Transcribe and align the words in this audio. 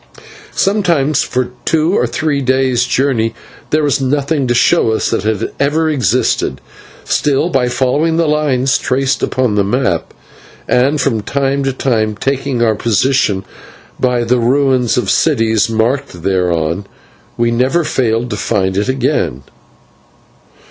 Sometimes 0.55 1.21
for 1.21 1.51
two 1.63 1.93
or 1.95 2.07
three 2.07 2.41
days' 2.41 2.85
journey 2.85 3.35
there 3.69 3.83
was 3.83 4.01
nothing 4.01 4.47
to 4.47 4.55
show 4.55 4.89
us 4.93 5.11
that 5.11 5.23
it 5.25 5.41
had 5.41 5.53
ever 5.59 5.91
existed, 5.91 6.59
still, 7.03 7.49
by 7.49 7.69
following 7.69 8.17
the 8.17 8.25
line 8.27 8.65
traced 8.65 9.21
upon 9.21 9.53
the 9.53 9.63
map, 9.63 10.11
and 10.67 10.99
from 10.99 11.21
time 11.21 11.63
to 11.65 11.71
time 11.71 12.15
taking 12.17 12.63
our 12.63 12.73
position 12.73 13.45
by 13.99 14.23
the 14.23 14.39
ruins 14.39 14.97
of 14.97 15.07
cities 15.07 15.69
marked 15.69 16.23
thereon, 16.23 16.87
we 17.37 17.51
never 17.51 17.83
failed 17.83 18.31
to 18.31 18.37
find 18.37 18.77
it 18.77 18.89
again. 18.89 19.43